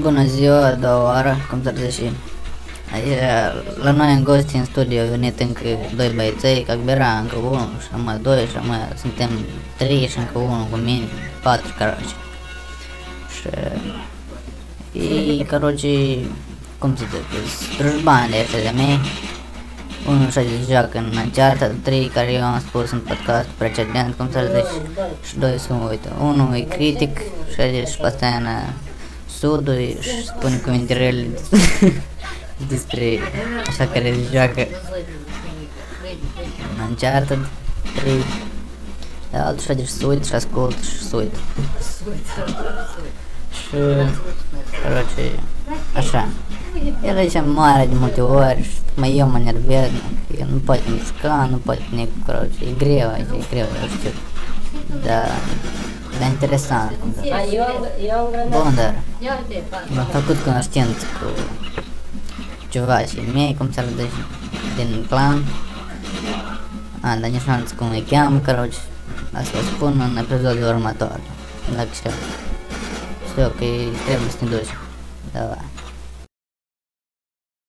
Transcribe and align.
Bună 0.00 0.24
ziua, 0.24 0.66
a 0.66 0.74
doua 0.74 1.02
oară, 1.02 1.36
cum 1.50 1.62
să 1.62 1.88
și 1.90 2.10
la 3.82 3.90
noi 3.90 4.12
în 4.12 4.24
gosti, 4.24 4.56
în 4.56 4.64
studio, 4.64 5.00
au 5.00 5.06
venit 5.06 5.40
încă 5.40 5.60
doi 5.96 6.12
băieței, 6.14 6.62
Cagbera, 6.62 7.08
încă 7.08 7.36
unul, 7.36 7.70
și 7.80 7.88
mai 8.04 8.18
doi, 8.22 8.46
și 8.46 8.56
mai 8.68 8.78
suntem 9.00 9.30
trei 9.76 10.08
și 10.08 10.18
încă 10.18 10.38
unul 10.38 10.66
cu 10.70 10.76
mine, 10.76 11.04
patru, 11.42 11.74
caroci. 11.78 12.14
Și 13.34 13.48
ei, 14.98 15.44
caroci, 15.48 16.18
cum 16.78 16.96
să 16.96 17.04
zic, 17.10 17.78
drujbani 17.78 18.30
de 18.30 18.36
ăștia 18.40 18.70
de 18.70 18.76
mei, 18.76 18.98
unul 20.08 20.30
și 20.30 20.40
joacă 20.70 20.98
în 20.98 21.30
ceartă, 21.30 21.74
trei 21.82 22.10
care 22.14 22.32
eu 22.32 22.42
am 22.42 22.60
spus 22.60 22.90
în 22.90 22.98
podcast 22.98 23.48
precedent, 23.48 24.14
cum 24.14 24.28
să 24.30 24.50
zic, 24.54 24.96
și 25.26 25.38
doi 25.38 25.58
sunt 25.58 25.90
uită. 25.90 26.12
Unul 26.20 26.54
e 26.54 26.60
critic 26.60 27.18
și 27.54 27.60
a 27.60 27.84
zis, 27.84 27.94
păi, 27.94 28.14
sudul 29.44 29.96
și 30.00 30.26
spune 30.26 30.56
cuvinte 30.56 30.92
rele 30.92 31.26
despre 32.68 33.18
așa 33.66 33.86
care 33.86 34.14
joacă 34.32 34.66
în 36.76 36.88
Uncharted 36.88 37.38
3. 37.96 38.12
Dar 39.30 39.46
altul 39.46 39.62
și 39.62 39.70
adică 39.70 39.88
se 39.88 40.06
uită 40.06 40.26
și 40.26 40.34
ascultă 40.34 40.82
și 40.82 41.02
se 41.02 41.16
uită. 41.16 41.38
Și, 43.52 43.76
короче, 44.82 45.38
așa. 45.96 46.28
El 47.04 47.16
aici 47.16 47.42
mare 47.44 47.86
de 47.86 47.94
multe 47.98 48.20
ori 48.20 48.62
și 48.62 48.78
mai 48.94 49.16
eu 49.16 49.28
mă 49.28 49.38
nervez, 49.38 49.90
că 50.36 50.44
nu 50.50 50.58
poate 50.58 50.82
mișca, 50.90 51.48
nu 51.50 51.56
poate 51.56 51.82
nici, 51.90 52.08
короче, 52.26 52.64
e 52.68 52.74
greu, 52.78 53.10
aici, 53.10 53.26
e 53.40 53.44
greu, 53.50 53.66
eu 53.82 53.88
știu. 53.98 54.10
Dar, 55.04 55.30
dar 56.19 56.27
interesant. 56.29 56.91
Bun, 58.49 58.75
dar 58.75 58.95
m-am 59.95 60.05
făcut 60.05 60.37
cunoștință 60.37 61.05
cu 61.19 61.27
ceva 62.69 62.99
și 62.99 63.19
mei, 63.33 63.55
cum 63.57 63.71
să-l 63.71 63.85
zici, 63.97 64.19
din 64.75 65.05
clan. 65.07 65.43
A, 67.01 67.15
dar 67.15 67.29
nici 67.29 67.41
nu 67.41 67.53
am 67.53 67.61
zis 67.61 67.71
cum 67.71 67.89
îi 67.89 68.05
cheamă, 68.09 68.39
короче. 68.45 68.77
Asta 69.33 69.57
o 69.57 69.61
spun 69.61 70.11
în 70.11 70.17
episodul 70.17 70.67
următor. 70.67 71.19
Dacă 71.75 71.87
știu. 71.93 72.11
Știu 73.29 73.47
că 73.47 73.65
trebuie 74.05 74.29
să 74.29 74.37
ne 74.41 74.49
duci. 74.49 74.73
Давай. 75.33 75.65